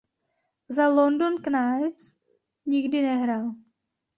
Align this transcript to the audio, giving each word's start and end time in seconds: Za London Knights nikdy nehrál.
Za 0.69 0.87
London 0.89 1.35
Knights 1.41 2.17
nikdy 2.65 3.01
nehrál. 3.01 3.53